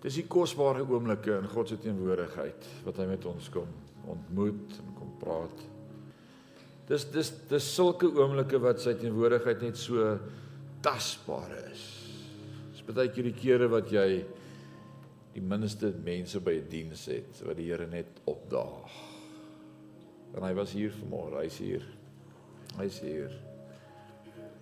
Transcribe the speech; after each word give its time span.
Dis 0.00 0.16
die 0.16 0.28
kosbare 0.28 0.84
oomblikke 0.86 1.36
in 1.36 1.48
God 1.52 1.68
se 1.68 1.76
teenwoordigheid 1.80 2.68
wat 2.86 3.00
hy 3.02 3.06
met 3.10 3.26
ons 3.28 3.50
kom 3.52 3.68
ontmoet 4.10 4.78
en 4.80 4.94
kom 4.96 5.10
praat. 5.20 5.64
Dis 6.88 7.04
dis 7.12 7.30
dis 7.50 7.66
sulke 7.76 8.08
oomblikke 8.08 8.58
wat 8.62 8.80
sy 8.82 8.96
teenwoordigheid 8.98 9.60
net 9.62 9.78
so 9.78 10.14
tasbaar 10.82 11.52
is. 11.68 11.84
Dis 12.72 12.84
baie 12.88 13.12
keer 13.12 13.28
die 13.28 13.36
kere 13.36 13.68
wat 13.70 13.92
jy 13.92 14.24
die 15.34 15.44
minste 15.44 15.92
mense 16.04 16.40
by 16.40 16.56
'n 16.56 16.64
die 16.64 16.82
diens 16.82 17.06
het 17.06 17.42
wat 17.46 17.56
die 17.56 17.68
Here 17.68 17.86
net 17.86 18.20
opdaag. 18.26 18.90
En 20.34 20.42
hy 20.42 20.54
was 20.54 20.72
hier 20.72 20.90
vanmôre, 20.90 21.42
hy's 21.42 21.58
hier. 21.58 21.84
Hy's 22.78 23.00
hier. 23.00 23.30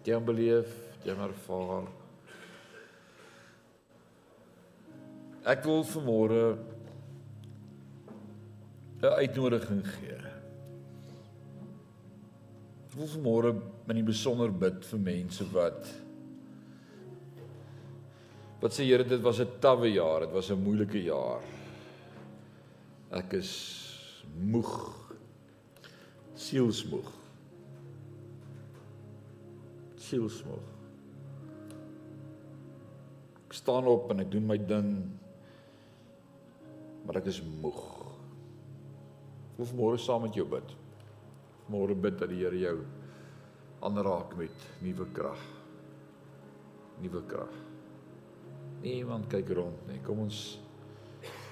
Jy 0.04 0.14
hom 0.14 0.24
beleef, 0.24 0.68
jy 1.04 1.12
hom 1.12 1.24
ervaar. 1.28 1.88
Ek 5.48 5.64
wil 5.64 5.80
vanmôre 5.80 6.58
'n 9.00 9.14
uitnodiging 9.22 9.84
gee. 9.86 10.18
Ek 12.84 12.92
wil 12.92 13.08
vanmôre 13.08 13.52
in 13.88 13.96
die 13.96 14.04
besonder 14.04 14.50
bid 14.52 14.84
vir 14.84 15.00
mense 15.00 15.46
wat 15.54 15.88
wat 18.60 18.74
sê 18.74 18.84
Here 18.84 19.04
dit 19.04 19.22
was 19.22 19.40
'n 19.40 19.60
tawwe 19.60 19.88
jaar, 19.88 20.20
dit 20.26 20.34
was 20.34 20.50
'n 20.50 20.62
moeilike 20.62 21.00
jaar. 21.04 21.40
Ek 23.10 23.32
is 23.32 23.94
moeg. 24.36 24.74
Sielsmoeg. 26.34 27.08
Sielsmoeg. 29.96 30.66
Ek 33.46 33.52
staan 33.52 33.86
op 33.86 34.10
en 34.10 34.20
ek 34.20 34.30
doen 34.30 34.46
my 34.46 34.58
ding 34.58 35.18
maar 37.08 37.22
ek 37.22 37.30
is 37.32 37.38
moeg. 37.62 37.78
Ek 39.54 39.62
wil 39.62 39.70
môre 39.78 40.00
saam 40.04 40.26
met 40.26 40.36
jou 40.36 40.44
bid. 40.44 40.74
Môre 41.72 41.96
bid 41.96 42.18
dat 42.20 42.28
die 42.28 42.42
Here 42.42 42.60
jou 42.60 42.82
aanraak 43.88 44.34
met 44.36 44.66
nuwe 44.84 45.06
krag. 45.16 45.40
Nuwe 47.00 47.24
krag. 47.30 47.56
Niemand 48.84 49.30
kyk 49.32 49.54
rond 49.56 49.88
nie. 49.88 50.02
Kom 50.04 50.20
ons 50.26 50.58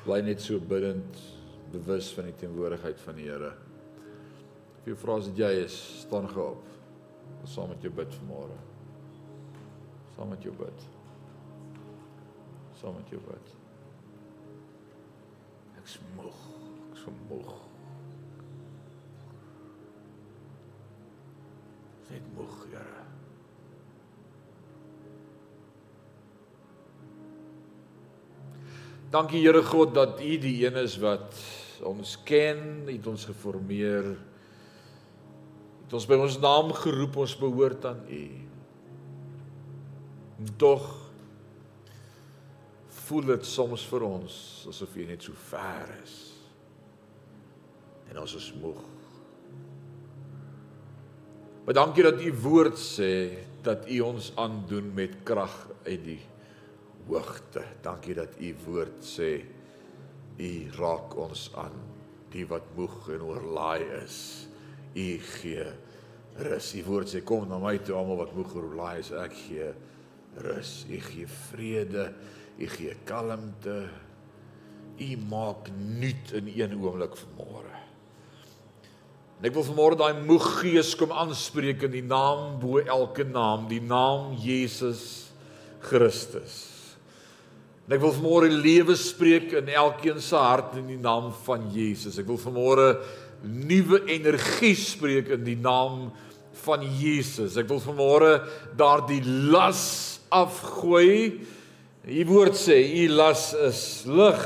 bly 0.05 0.21
net 0.29 0.45
so 0.45 0.61
bidend, 0.61 1.25
bewus 1.73 2.13
van 2.13 2.29
die 2.29 2.37
teenwoordigheid 2.45 3.01
van 3.09 3.17
die 3.17 3.31
Here. 3.33 3.55
Jy 4.85 5.01
vra 5.01 5.17
as 5.23 5.33
jy 5.41 5.55
is, 5.65 5.83
staan 6.05 6.29
gou 6.37 6.51
op. 6.53 6.73
Ons 7.41 7.57
saam 7.57 7.73
met 7.73 7.81
jou 7.81 7.97
bid 7.97 8.21
môre. 8.29 8.61
Saam 10.19 10.37
met 10.37 10.45
jou 10.45 10.53
bid. 10.61 10.91
Saam 12.77 13.01
met 13.01 13.09
jou 13.09 13.25
bid 13.25 13.57
ek's 15.87 16.01
moeg. 16.17 16.39
Ek's 16.91 17.05
so 17.05 17.13
moeg. 17.29 17.51
Net 22.11 22.27
moeg, 22.35 22.57
Here. 22.73 23.05
Dankie 29.15 29.45
Here 29.45 29.63
God 29.63 29.95
dat 29.95 30.19
U 30.19 30.39
die 30.43 30.57
een 30.67 30.83
is 30.83 30.99
wat 30.99 31.39
ons 31.87 32.17
ken, 32.27 32.83
het 32.91 33.07
ons 33.07 33.29
geformeer. 33.31 34.17
Het 35.85 35.95
ons 35.95 36.11
by 36.11 36.19
ons 36.19 36.43
naam 36.43 36.75
geroep, 36.75 37.23
ons 37.23 37.39
behoort 37.39 37.87
aan 37.87 38.03
U. 38.11 38.25
Tog 40.59 41.06
voel 43.07 43.33
dit 43.33 43.47
soms 43.47 43.85
vir 43.91 44.05
ons 44.07 44.37
asof 44.71 44.95
jy 44.99 45.07
net 45.09 45.25
so 45.25 45.37
ver 45.49 45.91
is. 46.03 46.17
En 48.11 48.21
ons 48.23 48.37
is 48.39 48.51
moeg. 48.61 48.83
Maar 51.67 51.75
dankie 51.75 52.05
dat 52.07 52.21
u 52.23 52.31
woord 52.45 52.79
sê 52.79 53.11
dat 53.67 53.89
u 53.91 54.01
ons 54.07 54.31
aandoen 54.39 54.93
met 54.95 55.17
krag 55.27 55.55
uit 55.87 56.05
die 56.05 56.21
hoogte. 57.09 57.65
Dankie 57.83 58.15
dat 58.15 58.39
u 58.39 58.53
woord 58.67 59.03
sê 59.03 59.31
u 60.39 60.51
raak 60.77 61.17
ons 61.19 61.49
aan 61.59 61.75
die 62.31 62.47
wat 62.47 62.69
moeg 62.77 63.11
en 63.17 63.27
oorlaai 63.27 63.83
is. 64.03 64.21
U 64.95 65.09
gee 65.41 65.67
rus. 66.47 66.71
U 66.79 66.85
woord 66.87 67.11
sê 67.11 67.23
kom 67.27 67.49
na 67.51 67.59
my 67.63 67.77
toe 67.83 67.97
almal 67.99 68.23
wat 68.25 68.35
moeg 68.37 68.55
en 68.55 68.69
oorlaai 68.69 69.03
is, 69.03 69.11
ek 69.11 69.35
gee 69.47 69.71
rus. 70.47 70.79
U 70.87 71.01
gee 71.11 71.27
vrede. 71.51 72.11
U 72.57 72.69
gee 72.69 72.97
kalmte. 73.05 73.79
U 74.97 75.09
maak 75.29 75.69
nuut 75.77 76.33
in 76.39 76.49
een 76.55 76.77
oomblik 76.81 77.19
vanmôre. 77.21 77.75
En 79.37 79.51
ek 79.51 79.53
wil 79.53 79.67
vanmôre 79.67 79.99
daai 80.01 80.23
moeg 80.25 80.47
gees 80.63 80.95
kom 80.97 81.13
aanspreek 81.13 81.85
in 81.85 81.93
die 81.99 82.07
naam 82.07 82.55
bo 82.63 82.81
elke 82.81 83.27
naam, 83.29 83.67
die 83.69 83.83
naam 83.85 84.33
Jesus 84.41 85.29
Christus. 85.85 86.55
En 87.87 87.99
ek 87.99 88.03
wil 88.03 88.15
vanmôre 88.17 88.49
lewe 88.51 88.97
spreek 88.99 89.53
in 89.61 89.69
elkeen 89.69 90.23
se 90.25 90.41
hart 90.41 90.79
in 90.81 90.89
die 90.89 91.01
naam 91.01 91.29
van 91.45 91.69
Jesus. 91.75 92.17
Ek 92.19 92.27
wil 92.27 92.41
vanmôre 92.41 92.89
nuwe 93.45 94.01
energie 94.11 94.73
spreek 94.81 95.29
in 95.37 95.45
die 95.47 95.59
naam 95.61 96.09
van 96.65 96.83
Jesus. 96.97 97.61
Ek 97.61 97.69
wil 97.69 97.83
vanmôre 97.85 98.33
daardie 98.81 99.21
las 99.53 99.85
afgooi 100.33 101.45
U 102.07 102.25
woord 102.25 102.55
sê 102.55 102.77
u 103.03 103.09
las 103.09 103.51
is 103.53 104.05
lig. 104.07 104.43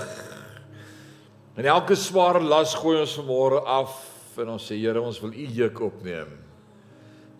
En 1.60 1.66
elke 1.68 1.92
swaar 1.92 2.38
las 2.40 2.72
gooi 2.72 3.02
ons 3.02 3.18
vanmôre 3.20 3.58
af 3.68 3.98
en 4.40 4.54
ons 4.54 4.64
sê 4.64 4.78
Here, 4.80 4.96
ons 4.96 5.18
wil 5.20 5.34
u 5.36 5.44
juk 5.58 5.82
opneem. 5.84 6.30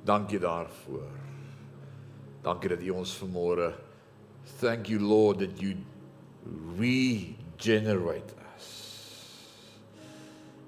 Dankie 0.04 0.36
daarvoor. 0.42 1.08
Dankie 2.44 2.68
dat 2.68 2.84
u 2.84 2.90
ons 3.00 3.14
vanmôre 3.22 3.70
Thank 4.60 4.90
you 4.90 4.98
Lord 5.00 5.38
that 5.38 5.56
you 5.62 5.78
regenerate 6.76 8.34
us. 8.56 8.68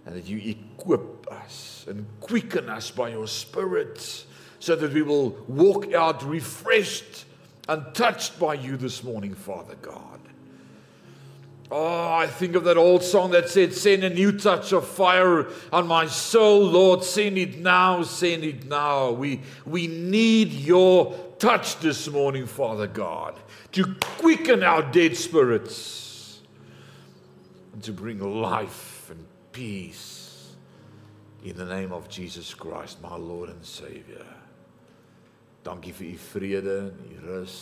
And 0.07 0.17
that 0.17 0.25
you 0.25 0.39
equip 0.39 1.29
us 1.29 1.85
and 1.89 2.07
quicken 2.21 2.71
us 2.71 2.91
by 2.91 3.11
your 3.11 3.27
spirit 3.27 4.25
so 4.61 4.77
that 4.77 4.95
we 4.95 5.03
will 5.03 5.37
walk 5.47 5.93
out 5.93 6.23
refreshed 6.23 7.27
untouched 7.69 8.39
by 8.39 8.55
you 8.55 8.77
this 8.77 9.03
morning, 9.05 9.35
Father 9.35 9.77
God. 9.77 10.21
Oh, 11.75 12.13
I 12.13 12.27
think 12.27 12.55
of 12.55 12.65
that 12.65 12.77
old 12.77 13.03
song 13.03 13.31
that 13.31 13.49
said, 13.49 13.73
Send 13.73 14.05
a 14.05 14.11
new 14.11 14.31
touch 14.31 14.73
of 14.73 14.87
fire 14.87 15.47
on 15.73 15.87
my 15.87 16.07
soul, 16.07 16.65
Lord. 16.65 17.03
Send 17.03 17.39
it 17.39 17.61
now, 17.61 18.03
send 18.03 18.45
it 18.45 18.67
now. 18.67 19.13
We, 19.13 19.41
we 19.65 19.87
need 19.87 20.53
your 20.53 21.15
touch 21.39 21.79
this 21.79 22.09
morning, 22.09 22.47
Father 22.47 22.87
God, 22.87 23.41
to 23.73 23.95
quicken 24.19 24.63
our 24.63 24.83
dead 24.83 25.17
spirits 25.17 26.43
and 27.73 27.83
to 27.85 27.93
bring 27.93 28.19
life 28.21 29.09
and 29.11 29.25
peace 29.53 30.53
in 31.43 31.57
the 31.57 31.65
name 31.65 31.91
of 31.91 32.07
Jesus 32.09 32.53
Christ, 32.53 33.01
my 33.01 33.17
Lord 33.17 33.49
and 33.49 33.65
Savior. 33.65 34.27
Dankie 35.63 35.95
vir 35.95 36.15
u 36.15 36.19
vrede 36.19 36.77
u 36.91 37.23
rus. 37.27 37.57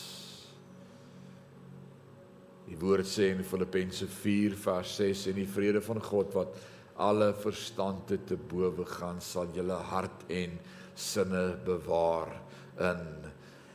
Die 2.70 2.78
woord 2.78 3.08
sê 3.08 3.32
in 3.34 3.42
Filippense 3.44 4.06
4 4.06 4.56
vers 4.56 4.96
6 5.00 5.26
en 5.32 5.40
die 5.40 5.48
vrede 5.48 5.82
van 5.84 6.00
God 6.02 6.36
wat 6.36 6.60
alle 7.00 7.32
verstand 7.34 8.12
te 8.28 8.36
bowe 8.36 8.84
gaan 8.86 9.20
sal 9.24 9.50
julle 9.56 9.78
hart 9.90 10.26
en 10.28 10.58
sinne 10.94 11.56
bewaar 11.64 12.32
in 12.78 13.02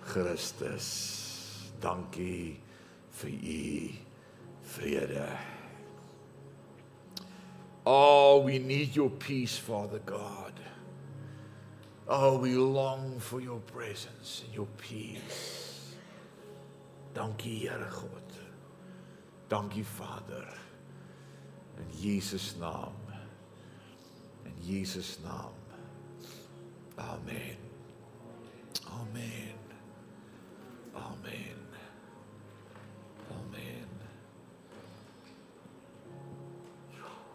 Christus. 0.06 0.90
Dankie 1.82 2.56
vir 3.20 3.32
u 3.32 3.92
vrede. 4.76 5.28
Oh, 7.86 8.42
we 8.44 8.58
need 8.58 8.96
your 8.96 9.10
peace, 9.10 9.58
Father 9.58 10.00
God. 10.00 10.54
Oh, 12.08 12.38
we 12.38 12.54
long 12.54 13.20
for 13.20 13.42
your 13.42 13.60
presence 13.60 14.44
and 14.46 14.54
your 14.54 14.68
peace. 14.78 15.96
Dankie, 17.16 17.60
Here 17.60 17.88
God. 17.90 18.10
Dankie, 19.50 19.82
Vader. 19.82 20.54
In 21.78 22.02
Jesus 22.02 22.54
naam. 22.60 22.94
In 24.46 24.54
Jesus 24.62 25.18
naam. 25.26 25.52
Amen. 26.98 27.58
Amen. 28.88 29.58
Amen. 30.96 31.60
Amen. 33.32 33.90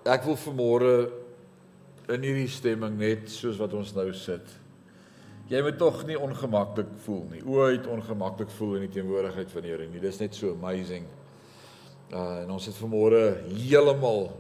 Ek 0.05 0.25
wil 0.25 0.39
vanmôre 0.41 0.95
in 2.11 2.27
hierdie 2.27 2.51
stemming 2.51 2.99
net 2.99 3.31
soos 3.31 3.59
wat 3.61 3.75
ons 3.79 3.95
nou 3.95 4.09
sit 4.13 4.61
jy 5.51 5.61
moet 5.67 5.79
tog 5.81 6.05
nie 6.07 6.19
ongemaklik 6.19 6.91
voel 7.05 7.25
nie. 7.33 7.41
Ooit 7.43 7.89
ongemaklik 7.91 8.53
voel 8.55 8.77
in 8.79 8.87
die 8.87 8.93
teenwoordigheid 8.95 9.51
van 9.51 9.65
die 9.67 9.73
Here 9.73 9.89
nie. 9.91 10.03
Dis 10.03 10.21
net 10.23 10.37
so 10.39 10.55
amazing. 10.55 11.09
Uh 12.15 12.45
en 12.45 12.53
ons 12.55 12.69
het 12.71 12.79
vanmôre 12.79 13.23
heeltemal 13.49 14.31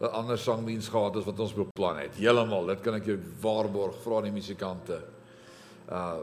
'n 0.00 0.12
ander 0.16 0.38
sangdiens 0.38 0.88
gehad 0.88 1.16
as 1.16 1.24
wat 1.24 1.40
ons 1.40 1.56
beplan 1.56 1.98
het. 2.00 2.14
Heeltemal, 2.16 2.66
dit 2.66 2.80
kan 2.80 2.94
ek 2.94 3.06
jou 3.06 3.18
waarborg, 3.40 3.96
vra 4.04 4.22
die 4.22 4.32
musikante. 4.32 5.00
Uh 5.88 6.20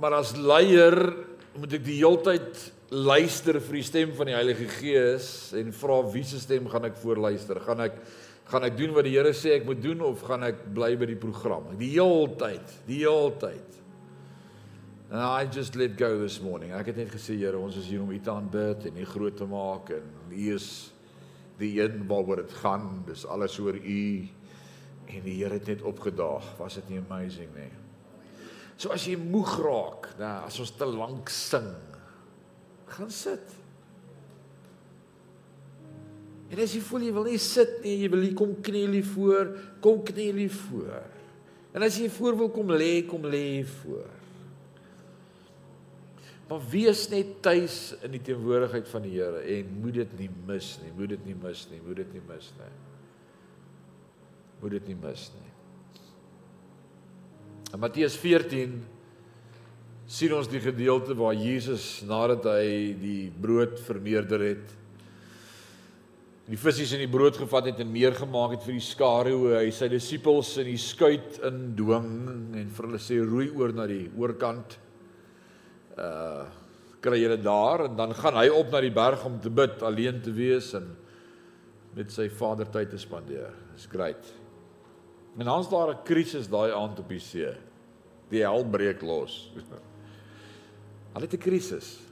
maar 0.00 0.14
as 0.14 0.36
leier 0.36 0.96
moet 1.58 1.72
ek 1.72 1.84
die 1.84 1.98
heeltyd 1.98 2.72
luister 2.90 3.60
vir 3.60 3.74
die 3.74 3.82
stem 3.82 4.12
van 4.16 4.26
die 4.26 4.34
Heilige 4.34 4.68
Gees 4.68 5.52
en 5.52 5.72
vra 5.72 6.00
wie 6.12 6.24
se 6.24 6.40
stem 6.40 6.68
gaan 6.68 6.84
ek 6.84 6.96
voorluister? 6.96 7.60
Gaan 7.60 7.80
ek 7.80 8.00
gaan 8.50 8.66
ek 8.66 8.76
doen 8.78 8.94
wat 8.96 9.06
die 9.06 9.14
Here 9.14 9.32
sê 9.36 9.54
ek 9.58 9.66
moet 9.68 9.82
doen 9.82 10.00
of 10.02 10.24
gaan 10.26 10.44
ek 10.48 10.64
bly 10.74 10.94
by 10.98 11.06
die 11.12 11.18
program? 11.20 11.68
Die 11.78 11.92
heeltyd, 11.94 12.72
die 12.88 13.02
heeltyd. 13.04 13.76
And 15.10 15.22
I 15.22 15.46
just 15.50 15.74
let 15.74 15.96
go 15.98 16.20
this 16.20 16.38
morning. 16.42 16.70
Ek 16.74 16.92
het 16.92 16.98
net 17.00 17.10
gesê 17.14 17.34
Here, 17.38 17.58
ons 17.58 17.78
is 17.78 17.88
hier 17.90 18.02
om 18.02 18.10
U 18.10 18.18
te 18.18 18.30
aanbid 18.30 18.86
en 18.90 18.98
U 19.02 19.06
groot 19.10 19.36
te 19.38 19.46
maak 19.50 19.90
en 19.94 20.06
U 20.30 20.44
is 20.54 20.68
die 21.60 21.72
een 21.80 22.04
waaroor 22.10 22.44
dit 22.44 22.54
gaan. 22.62 23.02
Dis 23.08 23.26
alles 23.26 23.58
oor 23.62 23.78
U. 23.78 24.02
En 25.10 25.22
die 25.26 25.36
Here 25.40 25.58
het 25.58 25.70
net 25.70 25.82
opgedaag. 25.86 26.52
Was 26.58 26.78
dit 26.78 26.92
nie 26.94 27.02
amazing 27.02 27.50
nie? 27.58 27.70
So 28.80 28.94
as 28.94 29.04
jy 29.04 29.18
moeg 29.20 29.58
raak, 29.60 30.12
nou 30.18 30.34
as 30.46 30.56
ons 30.62 30.70
te 30.78 30.86
lank 30.88 31.28
sing, 31.34 31.68
gaan 32.94 33.10
sit. 33.12 33.58
En 36.50 36.58
as 36.58 36.72
jy 36.74 36.80
voel 36.82 37.06
jy 37.06 37.10
wil 37.14 37.28
nie 37.30 37.40
sit 37.42 37.76
nie, 37.84 37.96
jy 38.02 38.08
wil 38.10 38.24
hier 38.26 38.38
kom 38.38 38.56
knielie 38.66 39.04
voor, 39.06 39.52
kom 39.84 40.00
knielie 40.06 40.48
voor. 40.50 41.04
En 41.70 41.86
as 41.86 41.98
jy 42.00 42.08
voor 42.10 42.38
wil 42.40 42.50
kom 42.50 42.72
lê, 42.74 43.04
kom 43.06 43.28
lê 43.30 43.62
voor. 43.82 44.08
Maar 46.50 46.64
wees 46.72 47.04
net 47.12 47.36
tuis 47.46 47.76
in 48.02 48.16
die 48.16 48.22
teenwoordigheid 48.26 48.88
van 48.90 49.04
die 49.06 49.12
Here 49.14 49.44
en 49.54 49.68
moed 49.78 50.00
dit 50.00 50.16
nie 50.18 50.30
mis 50.48 50.72
nie, 50.82 50.90
moed 50.96 51.12
dit 51.14 51.28
nie 51.28 51.36
mis 51.38 51.62
nie, 51.70 51.78
moed 51.84 52.00
dit 52.02 52.16
nie 52.16 52.24
mis 52.26 52.48
nie. 52.58 52.72
Moed 54.58 54.74
dit 54.74 54.88
nie 54.90 54.98
mis 54.98 55.28
nie. 55.36 55.52
In 57.70 57.78
Matteus 57.78 58.16
14 58.18 58.74
sien 60.10 60.34
ons 60.34 60.50
die 60.50 60.58
gedeelte 60.64 61.14
waar 61.14 61.38
Jesus 61.38 62.00
nadat 62.02 62.50
hy 62.50 62.98
die 62.98 63.30
brood 63.30 63.78
vermeerder 63.86 64.42
het 64.48 64.74
die 66.50 66.58
visse 66.58 66.96
in 66.96 67.04
die 67.04 67.10
brood 67.10 67.36
gevat 67.38 67.68
het 67.70 67.80
en 67.84 67.92
meer 67.92 68.16
gemaak 68.16 68.56
het 68.56 68.64
vir 68.66 68.74
die 68.74 68.82
skare 68.82 69.34
hoe 69.36 69.52
hy 69.54 69.68
sy 69.70 69.86
disippels 69.92 70.56
in 70.58 70.66
die 70.72 70.80
skuit 70.82 71.38
indwing 71.46 72.56
en 72.58 72.72
vir 72.74 72.88
hulle 72.88 72.98
sê 73.02 73.20
roei 73.22 73.46
oor 73.54 73.74
na 73.76 73.86
die 73.90 74.08
oorkant 74.18 74.78
uh 75.98 76.48
kry 77.00 77.16
julle 77.22 77.38
daar 77.40 77.86
en 77.86 77.94
dan 77.96 78.10
gaan 78.12 78.36
hy 78.36 78.50
op 78.52 78.74
na 78.74 78.80
die 78.84 78.92
berg 78.92 79.22
om 79.24 79.38
te 79.40 79.48
bid 79.48 79.80
alleen 79.88 80.18
te 80.20 80.34
wees 80.36 80.66
en 80.76 80.90
met 81.96 82.12
sy 82.12 82.26
Vader 82.28 82.68
tyd 82.68 82.90
te 82.92 82.98
spandeer. 83.00 83.54
Dis 83.72 83.88
great. 83.88 84.28
En 85.38 85.48
dan's 85.48 85.70
daar 85.70 85.94
'n 85.94 86.04
krisis 86.04 86.48
daai 86.48 86.72
aand 86.72 86.98
op 86.98 87.08
die 87.08 87.18
see. 87.18 87.56
Die 88.28 88.42
hel 88.44 88.64
breek 88.64 89.00
los. 89.02 89.48
Hulle 91.14 91.24
het 91.24 91.32
'n 91.32 91.38
krisis. 91.38 92.09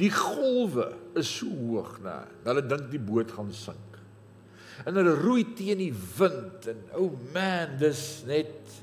Die 0.00 0.10
golwe 0.12 0.94
is 1.18 1.28
so 1.28 1.48
hoog, 1.50 1.98
nê. 2.04 2.16
Hulle 2.46 2.64
dink 2.64 2.88
die 2.92 3.02
boot 3.02 3.32
gaan 3.36 3.50
sink. 3.52 3.98
En 4.88 4.96
hulle 4.96 5.12
roei 5.18 5.44
teen 5.56 5.82
die 5.82 5.92
wind 5.92 6.70
en 6.72 6.80
oh 6.96 7.10
man, 7.34 7.76
dis 7.80 8.22
net 8.28 8.80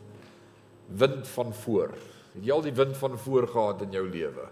wind 1.02 1.26
van 1.34 1.54
voor. 1.64 1.96
Het 2.36 2.46
jy 2.46 2.54
al 2.54 2.66
die 2.68 2.76
wind 2.78 2.98
van 3.00 3.18
voor 3.18 3.50
gehad 3.50 3.82
in 3.88 3.98
jou 3.98 4.06
lewe? 4.06 4.46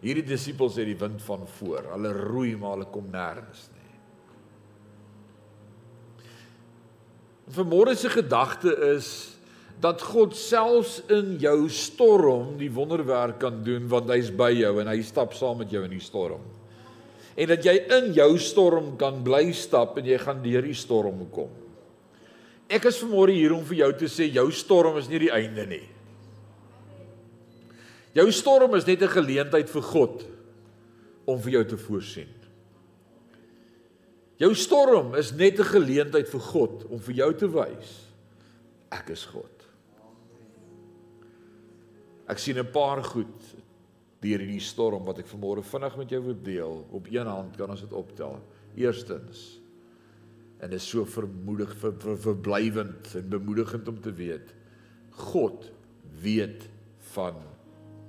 Hierdie 0.00 0.24
disippels 0.24 0.76
het 0.80 0.88
die 0.88 0.98
wind 1.00 1.22
van 1.24 1.46
voor. 1.58 1.88
Hulle 1.94 2.12
roei 2.28 2.54
maar 2.60 2.76
hulle 2.76 2.88
kom 2.92 3.08
nêrens 3.12 3.66
nie. 3.72 3.78
Vermoere 7.56 7.96
se 7.98 8.12
gedagte 8.12 8.76
is 8.92 9.39
dat 9.80 10.02
God 10.04 10.36
selfs 10.36 10.98
in 11.08 11.38
jou 11.40 11.68
storm 11.72 12.56
die 12.60 12.70
wonderwerk 12.72 13.38
kan 13.40 13.62
doen 13.64 13.86
want 13.88 14.10
hy's 14.12 14.28
by 14.32 14.50
jou 14.52 14.74
en 14.82 14.90
hy 14.90 14.98
stap 15.06 15.32
saam 15.36 15.62
met 15.62 15.72
jou 15.72 15.82
in 15.86 15.94
die 15.94 16.04
storm. 16.04 16.42
En 17.40 17.48
dat 17.48 17.64
jy 17.64 17.76
in 17.96 18.10
jou 18.12 18.34
storm 18.42 18.92
kan 19.00 19.22
bly 19.24 19.46
stap 19.56 19.96
en 19.96 20.10
jy 20.10 20.18
gaan 20.20 20.42
deur 20.44 20.66
die 20.66 20.76
storm 20.76 21.22
kom. 21.32 21.52
Ek 22.70 22.84
is 22.90 23.00
vanmôre 23.00 23.32
hier 23.34 23.54
om 23.56 23.64
vir 23.66 23.80
jou 23.80 23.92
te 24.02 24.10
sê 24.12 24.28
jou 24.28 24.46
storm 24.54 24.98
is 25.00 25.08
nie 25.10 25.24
die 25.24 25.32
einde 25.34 25.64
nie. 25.66 25.86
Jou 28.14 28.26
storm 28.34 28.74
is 28.74 28.86
net 28.86 29.02
'n 29.02 29.08
geleentheid 29.08 29.70
vir 29.70 29.82
God 29.82 30.24
om 31.26 31.38
vir 31.38 31.52
jou 31.52 31.64
te 31.64 31.76
voorsien. 31.76 32.28
Jou 34.38 34.54
storm 34.54 35.14
is 35.14 35.32
net 35.32 35.58
'n 35.58 35.64
geleentheid 35.64 36.28
vir 36.28 36.40
God 36.40 36.84
om 36.90 36.98
vir 36.98 37.14
jou 37.14 37.32
te 37.32 37.48
wys 37.48 38.10
ek 38.90 39.10
is 39.10 39.24
God. 39.24 39.59
Ek 42.30 42.38
sien 42.38 42.58
'n 42.58 42.70
paar 42.70 43.02
goed 43.04 43.42
deur 44.20 44.38
hierdie 44.38 44.60
storm 44.60 45.04
wat 45.04 45.18
ek 45.18 45.26
vanmôre 45.26 45.64
vinnig 45.64 45.96
met 45.96 46.10
jou 46.10 46.22
wil 46.22 46.42
deel. 46.42 46.86
Op 46.90 47.06
een 47.10 47.26
hand 47.26 47.56
kan 47.56 47.70
ons 47.70 47.80
dit 47.80 47.92
optel. 47.92 48.38
Eerstens 48.76 49.60
en 50.60 50.70
dit 50.70 50.80
is 50.80 50.88
so 50.88 51.04
vermoedig 51.08 51.70
ver, 51.80 51.94
ver, 51.98 52.18
verblywend 52.18 53.14
en 53.16 53.28
bemoedigend 53.32 53.88
om 53.88 54.00
te 54.00 54.12
weet 54.12 54.52
God 55.10 55.70
weet 56.20 56.68
van 57.14 57.34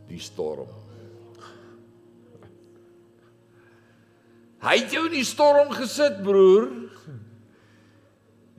die 0.07 0.19
storm. 0.19 0.69
Hy 4.62 4.75
het 4.77 4.94
jou 4.94 5.06
in 5.07 5.15
die 5.15 5.25
storm 5.25 5.71
gesit, 5.74 6.19
broer. 6.21 6.67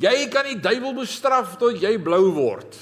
Jy 0.02 0.28
kan 0.32 0.48
die 0.48 0.58
duiwel 0.58 0.96
bestraf 0.96 1.54
tot 1.60 1.78
jy 1.78 1.94
blou 2.02 2.24
word. 2.34 2.78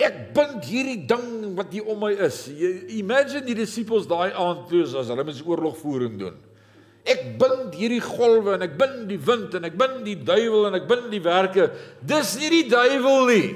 Ek 0.00 0.30
bind 0.32 0.64
hierdie 0.64 1.02
ding 1.08 1.52
wat 1.58 1.74
hier 1.74 1.88
om 1.90 1.98
my 2.00 2.14
is. 2.24 2.46
Jy 2.56 2.70
imagine 3.00 3.44
die 3.44 3.58
disippels 3.58 4.08
daai 4.08 4.30
aand 4.32 4.64
toe 4.70 4.86
as 4.86 5.10
hulle 5.12 5.26
mens 5.26 5.42
oorlogvoering 5.44 6.16
doen. 6.20 6.38
Ek 7.04 7.34
bind 7.40 7.74
hierdie 7.76 8.02
golwe 8.04 8.54
en 8.56 8.64
ek 8.64 8.76
bind 8.80 9.04
die 9.10 9.20
wind 9.20 9.56
en 9.56 9.66
ek 9.68 9.76
bind 9.80 10.02
die 10.06 10.16
duiwel 10.16 10.70
en 10.70 10.78
ek 10.80 10.86
bind 10.88 11.10
die 11.12 11.22
werke. 11.24 11.68
Dis 12.00 12.36
nie 12.40 12.52
die 12.54 12.68
duiwel 12.72 13.28
nie. 13.28 13.50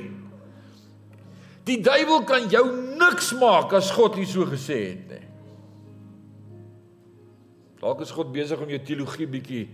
Die 1.64 1.78
duiwel 1.80 2.26
kan 2.28 2.50
jou 2.52 2.64
niks 3.00 3.32
maak 3.40 3.72
as 3.76 3.92
God 3.94 4.18
nie 4.20 4.28
so 4.28 4.44
gesê 4.48 4.80
het 4.90 5.14
nie. 5.14 5.22
Dalk 7.80 8.04
is 8.04 8.12
God 8.16 8.32
besig 8.32 8.60
om 8.60 8.70
jou 8.72 8.80
teologie 8.84 9.28
bietjie 9.28 9.64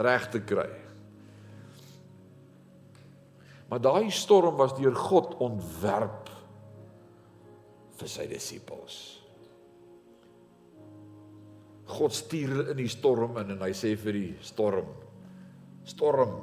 reg 0.00 0.28
te 0.32 0.40
kry. 0.44 0.68
Maar 3.70 3.82
daai 3.84 4.10
storm 4.10 4.56
was 4.58 4.72
deur 4.76 4.96
God 4.96 5.36
ontwerp 5.44 6.19
vir 8.00 8.10
sy 8.10 8.26
disippels. 8.30 8.98
God 11.90 12.14
stuur 12.14 12.70
in 12.70 12.78
die 12.78 12.90
storm 12.90 13.38
in 13.40 13.54
en 13.56 13.62
hy 13.64 13.72
sê 13.76 13.94
vir 13.98 14.16
die 14.16 14.32
storm: 14.46 14.90
Storm, 15.88 16.36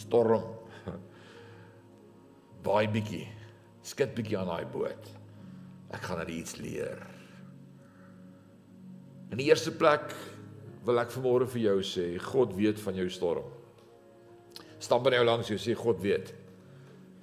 storm. 0.00 0.46
Baie 2.64 2.88
bietjie. 2.90 3.26
Skud 3.84 4.14
bietjie 4.16 4.38
aan 4.40 4.48
daai 4.48 4.64
boot. 4.72 5.10
Ek 5.92 6.06
gaan 6.08 6.22
net 6.22 6.32
iets 6.32 6.56
leer. 6.58 7.02
In 9.30 9.40
die 9.40 9.50
eerste 9.50 9.74
plek 9.74 10.14
wil 10.86 11.00
ek 11.02 11.12
vanmôre 11.12 11.48
vir 11.50 11.66
jou 11.66 11.78
sê, 11.84 12.06
God 12.22 12.54
weet 12.56 12.80
van 12.80 12.96
jou 12.98 13.08
storm. 13.12 13.50
Stamp 14.80 15.04
by 15.06 15.14
jou 15.16 15.24
langs 15.26 15.50
jou 15.52 15.60
sê 15.60 15.76
God 15.78 16.00
weet. 16.04 16.32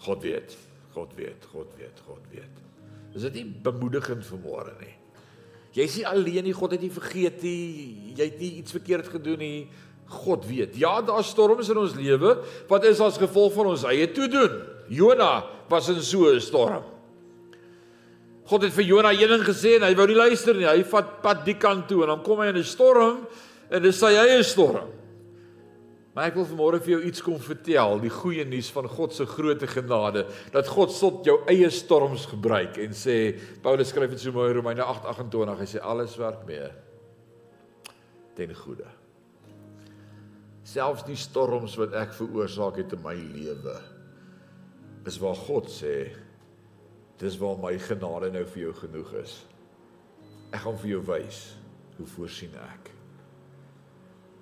God 0.06 0.24
weet. 0.26 0.58
God 0.96 1.14
weet. 1.18 1.48
God 1.54 1.74
weet. 1.80 2.04
God 2.08 2.30
weet. 2.34 2.62
Is 3.16 3.26
dit 3.28 3.42
nie 3.42 3.46
bemoedigend 3.64 4.26
vanmôre 4.26 4.74
nie? 4.80 4.96
Jy 5.76 5.88
is 5.88 5.98
nie 6.00 6.08
alleen 6.08 6.44
nie, 6.44 6.56
God 6.56 6.76
het 6.76 6.84
nie 6.84 6.92
vergeet 6.92 7.44
nie. 7.46 8.14
Jy 8.18 8.28
het 8.28 8.40
nie 8.44 8.52
iets 8.60 8.76
verkeerd 8.76 9.08
gedoen 9.12 9.40
nie. 9.40 9.60
God 10.12 10.44
weet. 10.44 10.76
Ja, 10.76 10.98
daar's 11.02 11.30
storms 11.32 11.70
in 11.72 11.80
ons 11.80 11.96
lewe 11.96 12.36
wat 12.68 12.88
is 12.90 13.00
as 13.00 13.20
gevolg 13.20 13.54
van 13.56 13.72
ons 13.72 13.86
eie 13.88 14.10
toedoen. 14.12 14.60
Jona 14.92 15.46
was 15.72 15.88
in 15.90 16.02
so 16.04 16.28
'n 16.28 16.42
storm. 16.42 16.84
God 18.46 18.64
het 18.64 18.74
vir 18.74 18.84
Jona 18.84 19.12
een 19.12 19.30
ding 19.30 19.44
gesê 19.48 19.76
en 19.80 19.88
hy 19.88 19.96
wou 19.96 20.08
nie 20.08 20.16
luister 20.16 20.54
nie. 20.54 20.68
Hy 20.68 20.84
vat 20.84 21.22
pad 21.22 21.46
die 21.46 21.56
kant 21.56 21.88
toe 21.88 22.02
en 22.04 22.08
dan 22.08 22.24
kom 22.24 22.40
hy 22.40 22.48
in 22.48 22.58
'n 22.58 22.64
storm 22.64 23.28
en 23.70 23.82
dis 23.82 24.00
sy 24.00 24.12
eie 24.12 24.44
storm. 24.44 25.01
Maar 26.12 26.28
ek 26.28 26.36
wil 26.36 26.48
vanmôre 26.50 26.82
vir 26.84 26.98
jou 26.98 27.02
iets 27.08 27.24
kom 27.24 27.38
vertel, 27.40 28.02
die 28.04 28.12
goeie 28.12 28.44
nuus 28.44 28.68
van 28.76 28.88
God 28.92 29.14
se 29.16 29.24
groote 29.30 29.68
genade, 29.72 30.26
dat 30.52 30.68
God 30.68 30.92
tot 30.92 31.28
jou 31.28 31.38
eie 31.52 31.70
storms 31.72 32.26
gebruik 32.34 32.82
en 32.84 32.96
sê 32.98 33.38
Paulus 33.64 33.94
skryf 33.94 34.12
dit 34.12 34.24
so 34.26 34.36
mooi 34.36 34.50
in 34.52 34.58
Romeine 34.60 34.84
8:28, 34.84 35.62
hy 35.62 35.70
sê 35.72 35.80
alles 35.80 36.18
werk 36.20 36.44
mee 36.50 36.68
ten 38.36 38.52
goeie. 38.56 38.92
Selfs 40.68 41.08
die 41.08 41.18
storms 41.20 41.78
wat 41.80 41.96
ek 42.00 42.14
veroorsaak 42.16 42.84
het 42.84 42.94
in 42.96 43.04
my 43.04 43.16
lewe 43.16 43.80
is 45.08 45.18
waar 45.20 45.40
God 45.48 45.72
sê 45.72 46.12
dis 47.22 47.38
waar 47.40 47.58
my 47.62 47.74
genade 47.80 48.32
nou 48.34 48.44
vir 48.52 48.68
jou 48.68 48.74
genoeg 48.84 49.14
is. 49.24 49.42
Ek 50.52 50.64
gaan 50.66 50.80
vir 50.84 50.98
jou 50.98 51.04
wys 51.08 51.44
hoe 51.98 52.08
voorsien 52.16 52.56
ek? 52.60 53.01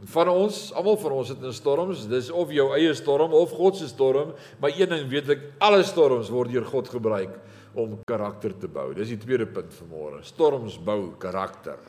Van 0.07 0.29
ons, 0.31 0.69
almal 0.79 0.95
van 1.01 1.11
ons 1.11 1.31
het 1.33 1.41
in 1.43 1.53
storms, 1.55 2.05
dis 2.07 2.29
of 2.31 2.53
jou 2.55 2.69
eie 2.77 2.93
storm 2.95 3.33
of 3.35 3.51
God 3.51 3.75
se 3.75 3.89
storm, 3.91 4.31
maar 4.61 4.71
een 4.71 4.93
ding 4.93 5.09
weet 5.11 5.33
ek, 5.35 5.41
alle 5.59 5.83
storms 5.83 6.31
word 6.31 6.53
deur 6.53 6.67
God 6.69 6.87
gebruik 6.87 7.35
om 7.75 7.97
karakter 8.07 8.55
te 8.55 8.69
bou. 8.71 8.93
Dis 8.95 9.11
die 9.11 9.19
tweede 9.19 9.49
punt 9.51 9.75
vir 9.75 9.89
môre. 9.91 10.21
Storms 10.23 10.79
bou 10.79 11.11
karakter. 11.19 11.81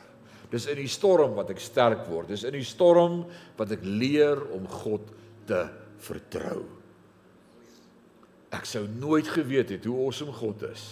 Dis 0.51 0.67
in 0.67 0.81
die 0.81 0.91
storm 0.91 1.37
wat 1.37 1.53
ek 1.53 1.63
sterk 1.63 2.03
word. 2.11 2.33
Dis 2.33 2.43
in 2.43 2.57
die 2.57 2.67
storm 2.67 3.23
wat 3.59 3.71
ek 3.71 3.87
leer 3.87 4.43
om 4.51 4.67
God 4.83 5.07
te 5.47 5.63
vertrou. 6.03 6.65
Ek 8.51 8.67
sou 8.67 8.83
nooit 8.91 9.29
geweet 9.31 9.71
het 9.77 9.87
hoe 9.87 10.01
awesome 10.03 10.35
God 10.35 10.67
is 10.73 10.89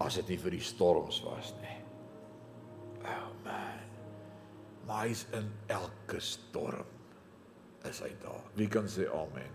as 0.00 0.16
dit 0.20 0.32
nie 0.32 0.40
vir 0.40 0.56
die 0.56 0.64
storms 0.64 1.20
was 1.24 1.52
nie. 1.60 1.75
Maar 4.86 5.08
hy's 5.08 5.24
in 5.34 5.48
elke 5.66 6.20
storm 6.22 6.86
is 7.86 7.98
hy 8.02 8.12
daar. 8.22 8.44
Wie 8.58 8.68
kan 8.70 8.86
sê 8.90 9.08
amen? 9.10 9.50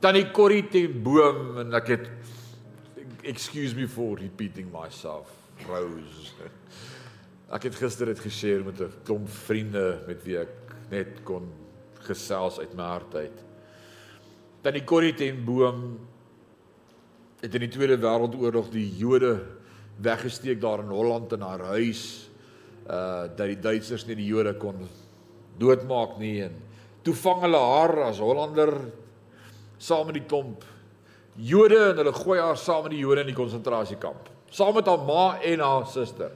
Tannie 0.00 0.30
Corrie 0.34 0.64
ten 0.72 0.96
boom 1.04 1.58
en 1.60 1.76
ek 1.76 1.90
het 1.92 2.08
excuse 3.28 3.76
me 3.76 3.86
for 3.88 4.18
repeating 4.18 4.70
myself. 4.72 5.30
Rose. 5.68 6.32
Ek 7.54 7.66
het 7.66 7.74
gister 7.76 8.06
dit 8.08 8.20
geshare 8.22 8.64
met 8.64 8.80
'n 8.80 8.92
klomp 9.04 9.28
vriende 9.28 10.00
met 10.06 10.22
wie 10.24 10.38
ek 10.38 10.74
net 10.90 11.20
kon 11.26 11.50
gesels 12.06 12.60
uit 12.62 12.72
my 12.78 12.86
hart 12.94 13.14
uit. 13.14 13.38
Tannie 14.62 14.84
Corrie 14.84 15.14
ten 15.14 15.44
boom 15.44 15.98
het 17.40 17.54
in 17.54 17.60
die 17.60 17.68
Tweede 17.68 17.98
Wêreldoorlog 17.98 18.70
die 18.70 18.86
Jode 18.96 19.42
weggesteek 19.98 20.60
daar 20.60 20.80
in 20.80 20.94
Holland 20.94 21.32
in 21.32 21.42
haar 21.42 21.64
huis 21.74 22.29
uh 22.86 23.28
dat 23.36 23.46
die 23.46 23.60
Duitsers 23.60 24.06
nie 24.08 24.16
die 24.18 24.30
Jode 24.30 24.54
kon 24.58 24.88
doodmaak 25.60 26.18
nie 26.18 26.40
en 26.46 26.56
toe 27.04 27.14
vang 27.14 27.44
hulle 27.44 27.60
haar 27.60 27.96
as 28.08 28.20
Hollander 28.22 28.74
saam 29.78 30.06
met 30.08 30.20
die 30.20 30.26
klomp 30.26 30.64
Jode 31.36 31.78
en 31.90 32.00
hulle 32.02 32.12
gooi 32.12 32.40
haar 32.40 32.58
saam 32.60 32.84
met 32.86 32.96
die 32.96 33.02
Jode 33.04 33.24
in 33.24 33.32
die 33.32 33.38
konsentrasiekamp 33.38 34.30
saam 34.50 34.74
met 34.74 34.88
haar 34.90 35.02
ma 35.06 35.38
en 35.46 35.60
haar 35.62 35.86
suster. 35.86 36.32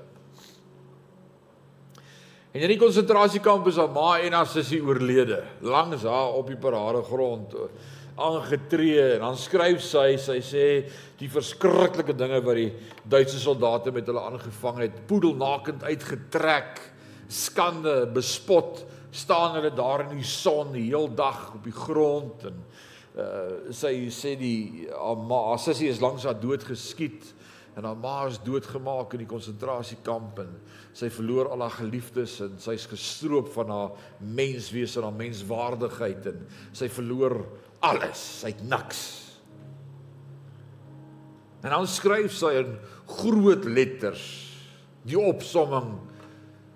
En 2.54 2.62
in 2.62 2.70
die 2.70 2.78
konsentrasiekamp 2.78 3.66
is 3.66 3.78
haar 3.80 3.90
ma 3.90 4.12
en 4.22 4.36
haar 4.36 4.46
sussie 4.46 4.78
oorlede 4.82 5.40
langs 5.66 6.06
haar 6.06 6.36
op 6.38 6.46
die 6.46 6.58
parade 6.60 7.02
grond 7.02 7.56
aangetree 8.16 9.14
en 9.16 9.24
dan 9.24 9.38
skryf 9.38 9.82
sy 9.82 10.14
sy 10.22 10.38
sê 10.44 10.66
die 11.18 11.30
verskriklike 11.30 12.14
dinge 12.16 12.40
wat 12.46 12.58
die 12.60 12.70
Duitse 13.10 13.40
soldate 13.42 13.92
met 13.94 14.06
hulle 14.10 14.22
aangevang 14.22 14.82
het 14.84 15.00
poedelnakend 15.10 15.82
uitgetrek 15.82 16.82
skande 17.28 18.04
bespot 18.14 18.84
staan 19.14 19.58
hulle 19.58 19.72
daar 19.74 20.06
in 20.06 20.18
die 20.18 20.26
son 20.26 20.72
die 20.74 20.88
heel 20.88 21.08
dag 21.10 21.54
op 21.54 21.64
die 21.66 21.74
grond 21.74 22.46
en 22.50 22.60
uh, 23.18 23.72
sy 23.74 23.94
sê 24.14 24.34
die 24.38 24.86
haar 24.90 25.18
ma 25.18 25.40
haar 25.50 25.62
sussie 25.62 25.90
is 25.90 26.02
langs 26.02 26.26
haar 26.26 26.38
dood 26.38 26.66
geskiet 26.66 27.32
en 27.74 27.86
haar 27.88 27.98
ma 27.98 28.14
is 28.30 28.38
doodgemaak 28.46 29.14
in 29.16 29.24
die 29.24 29.30
konsentrasiekamp 29.30 30.38
en 30.44 30.50
sy 30.94 31.10
verloor 31.10 31.50
al 31.50 31.64
haar 31.66 31.76
geliefdes 31.80 32.36
en 32.44 32.58
sy's 32.62 32.86
gestroop 32.90 33.50
van 33.56 33.72
haar 33.74 34.10
menswees 34.22 34.94
en 34.98 35.08
haar 35.08 35.18
menswaardigheid 35.18 36.28
en 36.30 36.44
sy 36.70 36.90
verloor 36.92 37.40
alles, 37.84 38.22
sy't 38.40 38.62
niks. 38.68 39.02
En 41.64 41.72
dan 41.72 41.86
skryf 41.88 42.34
sy 42.36 42.52
in 42.60 42.74
groot 43.08 43.64
letters 43.64 44.24
die 45.04 45.18
opsomming 45.20 45.94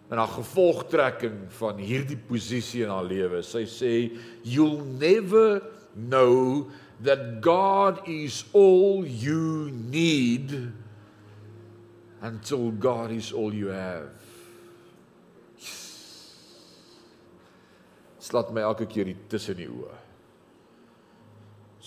en 0.09 0.21
haar 0.21 0.33
gevolgtrekking 0.33 1.47
van 1.59 1.81
hierdie 1.81 2.17
posisie 2.29 2.87
in 2.87 2.93
haar 2.93 3.05
lewe. 3.09 3.43
Sy 3.45 3.67
sê 3.69 3.95
you'll 4.45 4.85
never 5.00 5.61
know 5.93 6.69
that 7.05 7.41
God 7.45 8.00
is 8.09 8.45
all 8.57 9.05
you 9.05 9.71
need 9.71 10.73
until 12.25 12.71
God 12.73 13.12
is 13.12 13.33
all 13.33 13.53
you 13.55 13.69
have. 13.69 14.17
Slaat 18.19 18.53
my 18.53 18.65
elke 18.65 18.88
keer 18.88 19.09
hier 19.09 19.21
tussen 19.29 19.57
die 19.57 19.69
oë. 19.71 20.08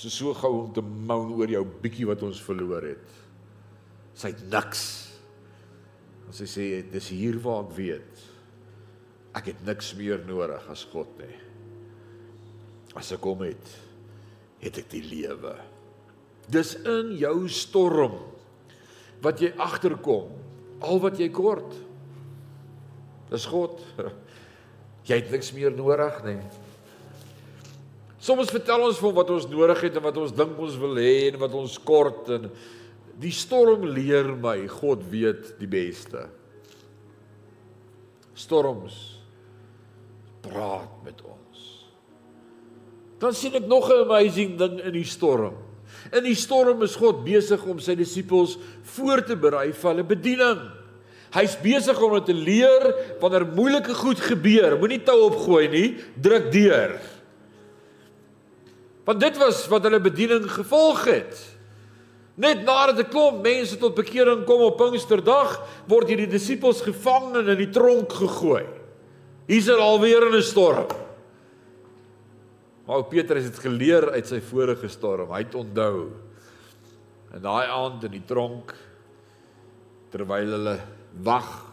So 0.01 0.09
so 0.09 0.33
gou 0.33 0.49
om 0.63 0.71
te 0.73 0.81
moan 0.81 1.29
oor 1.37 1.51
jou 1.51 1.61
bietjie 1.83 2.07
wat 2.09 2.23
ons 2.25 2.39
verloor 2.41 2.87
het. 2.89 3.17
Sy't 4.17 4.39
niks. 4.49 4.85
En 6.25 6.33
sy 6.33 6.47
sê 6.49 6.65
dis 6.89 7.09
hier 7.13 7.37
waar 7.43 7.67
ek 7.67 7.75
weet 7.77 8.27
ek 9.37 9.51
het 9.51 9.61
niks 9.63 9.93
meer 9.95 10.23
nodig 10.27 10.65
as 10.71 10.81
God 10.91 11.11
nie. 11.21 11.35
As 12.99 13.13
ek 13.15 13.23
hom 13.23 13.45
het, 13.45 13.69
het 14.59 14.81
ek 14.81 14.89
die 14.91 15.03
lewe. 15.05 15.53
Dis 16.51 16.73
in 16.81 17.13
jou 17.19 17.45
storm 17.47 18.17
wat 19.23 19.39
jy 19.39 19.53
agterkom, 19.61 20.33
al 20.83 20.99
wat 20.99 21.21
jy 21.21 21.29
kort. 21.31 21.77
Dis 23.31 23.47
God. 23.47 23.79
Jy 25.07 25.17
het 25.17 25.31
niks 25.33 25.47
meer 25.55 25.71
nodig 25.73 26.17
nie. 26.27 26.41
Soms 28.21 28.51
vertel 28.53 28.83
ons 28.85 28.99
van 29.01 29.15
wat 29.17 29.31
ons 29.33 29.47
nodig 29.49 29.79
het 29.87 29.97
en 29.97 30.05
wat 30.05 30.19
ons 30.21 30.33
dink 30.37 30.59
ons 30.61 30.77
wil 30.77 30.99
hê 31.01 31.31
en 31.31 31.39
wat 31.41 31.55
ons 31.57 31.77
kort 31.81 32.29
en 32.35 32.51
die 33.21 33.33
storm 33.33 33.87
leer 33.89 34.29
my 34.37 34.59
God 34.69 35.01
weet 35.09 35.55
die 35.61 35.69
beste. 35.69 36.27
Storms 38.37 38.97
praat 40.45 41.01
met 41.05 41.17
ons. 41.25 41.65
Dan 43.21 43.33
sien 43.37 43.57
ek 43.57 43.67
nog 43.69 43.89
'n 43.89 44.05
amazing 44.05 44.57
ding 44.57 44.79
in 44.81 44.93
die 44.93 45.05
storm. 45.05 45.57
In 46.13 46.23
die 46.23 46.37
storm 46.37 46.81
is 46.81 46.95
God 46.95 47.25
besig 47.25 47.61
om 47.65 47.79
sy 47.79 47.95
disippels 47.95 48.57
voor 48.83 49.21
te 49.25 49.35
berei 49.35 49.71
vir 49.73 49.89
hulle 49.91 50.03
bediening. 50.03 50.61
Hy's 51.33 51.55
besig 51.61 51.97
om 52.01 52.11
hulle 52.11 52.25
te 52.25 52.33
leer 52.33 53.17
wanneer 53.19 53.45
moeilike 53.45 53.93
goed 53.93 54.19
gebeur, 54.19 54.77
moenie 54.77 55.03
tou 55.03 55.29
opgooi 55.29 55.67
nie, 55.69 55.97
druk 56.21 56.51
deur. 56.51 56.99
Want 59.11 59.23
dit 59.23 59.37
was 59.41 59.65
wat 59.67 59.83
hulle 59.83 59.99
bediening 59.99 60.45
gevolg 60.47 61.03
het. 61.11 61.39
Net 62.39 62.63
nadat 62.63 62.99
'n 63.03 63.09
klomp 63.11 63.41
mense 63.43 63.75
tot 63.77 63.95
bekering 63.95 64.45
kom 64.45 64.61
op 64.61 64.77
Pinksterdag, 64.77 65.67
word 65.85 66.07
hierdie 66.07 66.31
disippels 66.31 66.79
gevang 66.81 67.35
en 67.35 67.47
in 67.47 67.57
die 67.57 67.69
tronk 67.69 68.13
gegooi. 68.13 68.63
Hier's 69.47 69.67
hulle 69.67 69.83
alweer 69.83 70.27
in 70.27 70.35
'n 70.35 70.41
storm. 70.41 70.87
Maar 72.87 73.03
Petrus 73.03 73.43
het 73.43 73.59
geleer 73.59 74.11
uit 74.11 74.27
sy 74.27 74.39
vorige 74.39 74.87
storm. 74.87 75.29
Hy 75.31 75.43
het 75.43 75.55
onthou. 75.55 76.09
En 77.33 77.41
daai 77.41 77.67
aand 77.67 78.03
in 78.03 78.11
die 78.11 78.25
tronk 78.25 78.73
terwyl 80.09 80.51
hulle 80.51 80.79
wag 81.21 81.65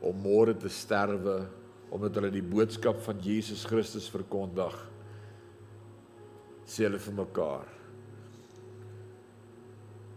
om 0.00 0.16
môre 0.22 0.56
te 0.56 0.68
sterwe 0.68 1.48
omdat 1.90 2.14
hulle 2.14 2.30
die 2.30 2.42
boodskap 2.42 3.02
van 3.02 3.20
Jesus 3.20 3.64
Christus 3.64 4.08
verkondig 4.08 4.95
sê 6.66 6.86
hulle 6.86 7.00
vir 7.02 7.18
mekaar 7.22 7.70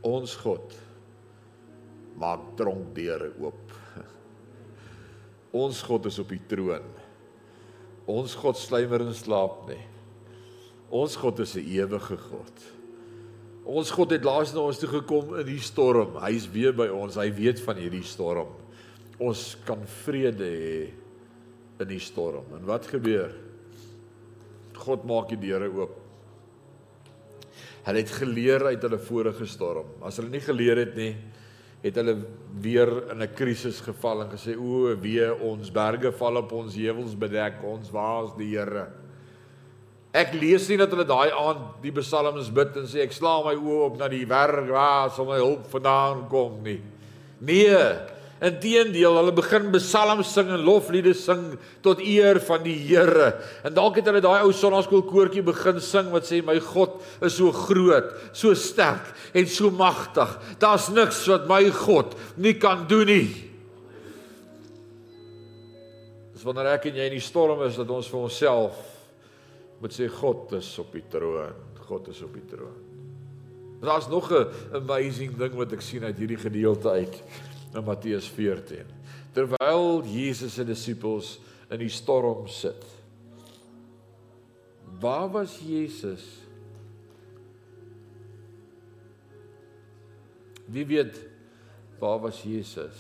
ons 0.10 0.36
God 0.44 0.78
maak 2.20 2.50
dronkdeure 2.60 3.32
oop 3.40 3.78
ons 5.64 5.84
God 5.86 6.10
is 6.10 6.20
op 6.22 6.34
die 6.34 6.44
troon 6.52 6.90
ons 8.10 8.36
God 8.36 8.58
sluimer 8.58 9.06
en 9.06 9.16
slaap 9.16 9.64
nie 9.70 9.84
Ons 10.90 11.16
God 11.16 11.40
is 11.40 11.56
'n 11.56 11.66
ewige 11.66 12.18
God. 12.18 12.58
Ons 13.64 13.92
God 13.92 14.10
het 14.12 14.24
laas 14.24 14.54
na 14.54 14.60
ons 14.60 14.80
toe 14.80 14.90
gekom 14.90 15.38
in 15.38 15.46
die 15.46 15.62
storm. 15.62 16.18
Hy's 16.18 16.50
weer 16.50 16.74
by 16.74 16.88
ons. 16.90 17.16
Hy 17.16 17.30
weet 17.32 17.60
van 17.60 17.78
hierdie 17.78 18.04
storm. 18.04 18.48
Ons 19.20 19.58
kan 19.66 19.86
vrede 19.86 20.44
hê 20.44 20.90
in 21.80 21.88
die 21.88 22.00
storm. 22.00 22.46
En 22.56 22.66
wat 22.66 22.88
gebeur? 22.88 23.30
God 24.74 25.06
maak 25.06 25.30
die 25.30 25.38
deure 25.38 25.70
oop. 25.70 26.09
Hulle 27.90 28.04
het 28.04 28.12
geleer 28.14 28.68
uit 28.70 28.84
hulle 28.86 29.00
vorige 29.02 29.48
storm. 29.50 29.88
As 30.06 30.20
hulle 30.22 30.30
nie 30.30 30.44
geleer 30.46 30.78
het 30.84 30.92
nie, 30.94 31.16
het 31.82 31.96
hulle 31.98 32.20
weer 32.62 32.90
in 33.10 33.24
'n 33.24 33.34
krisis 33.34 33.82
geval 33.82 34.22
en 34.22 34.30
gesê 34.30 34.54
o, 34.56 34.96
wee 35.02 35.34
ons 35.42 35.72
berge 35.72 36.12
val 36.12 36.38
op 36.38 36.52
ons 36.52 36.76
heuwels 36.76 37.18
bedek. 37.18 37.64
Ons 37.64 37.90
waar 37.90 38.26
is 38.26 38.36
die 38.38 38.56
Here? 38.56 38.88
Ek 40.14 40.34
lees 40.34 40.68
nie 40.70 40.78
dat 40.78 40.92
hulle 40.92 41.06
daai 41.06 41.32
aand 41.32 41.82
die 41.82 41.92
psalms 41.92 42.52
bid 42.52 42.78
en 42.78 42.86
sê 42.86 43.02
ek 43.02 43.12
slaam 43.12 43.46
my 43.46 43.56
oë 43.56 43.86
op 43.86 43.98
na 43.98 44.08
die 44.08 44.26
werk 44.26 44.70
waar 44.70 45.10
sal 45.10 45.26
my 45.26 45.38
hulp 45.38 45.66
vandaan 45.66 46.28
kom 46.30 46.64
nie. 46.64 46.82
Nee, 47.40 47.78
inteendeel, 48.40 49.18
hulle 49.20 49.34
begin 49.36 49.68
psalms 49.76 50.32
sing 50.34 50.50
en 50.54 50.64
lofliede 50.64 51.14
sing 51.18 51.58
tot 51.86 52.00
eer 52.04 52.40
van 52.48 52.64
die 52.64 52.76
Here. 52.76 53.34
En 53.68 53.76
dalk 53.76 54.00
het 54.00 54.08
hulle 54.08 54.24
daai 54.24 54.46
ou 54.46 54.54
sonnaskoolkoortjie 54.56 55.44
begin 55.48 55.82
sing 55.84 56.12
wat 56.14 56.28
sê 56.30 56.40
my 56.46 56.58
God 56.64 56.98
is 57.26 57.36
so 57.40 57.52
groot, 57.56 58.14
so 58.32 58.56
sterk 58.56 59.12
en 59.36 59.50
so 59.50 59.72
magtig. 59.72 60.32
Daar's 60.62 60.90
niks 60.96 61.26
wat 61.32 61.48
my 61.52 61.66
God 61.82 62.16
nie 62.40 62.56
kan 62.60 62.88
doen 62.90 63.12
nie. 63.12 63.30
Dis 66.34 66.46
wanneer 66.48 66.72
ek 66.78 66.88
en 66.88 67.02
jy 67.02 67.10
in 67.10 67.18
die 67.18 67.24
storm 67.24 67.66
is 67.68 67.76
dat 67.76 67.90
ons 67.92 68.08
vir 68.08 68.22
onsself 68.24 68.78
moet 69.80 69.96
sê 69.96 70.08
God 70.12 70.54
is 70.56 70.70
op 70.80 70.94
die 70.96 71.04
troon. 71.12 71.56
God 71.90 72.08
is 72.12 72.22
op 72.24 72.32
die 72.36 72.46
troon. 72.48 72.86
Daar's 73.80 74.08
nog 74.08 74.32
'n 74.32 74.48
amazing 74.74 75.38
ding 75.38 75.54
wat 75.56 75.72
ek 75.72 75.82
sien 75.82 76.04
uit 76.04 76.18
hierdie 76.18 76.38
gedeelte 76.38 76.90
uit 76.90 77.24
in 77.74 77.84
Matteus 77.84 78.28
14. 78.28 78.86
Terwyl 79.34 80.04
Jesus 80.06 80.54
se 80.58 80.66
disippels 80.66 81.38
in 81.70 81.84
die 81.84 81.92
storm 81.94 82.48
sit. 82.50 82.86
Waar 85.00 85.30
was 85.32 85.60
Jesus? 85.64 86.26
Wie 90.70 90.86
weet 90.86 91.16
waar 92.00 92.20
was 92.20 92.42
Jesus? 92.44 92.98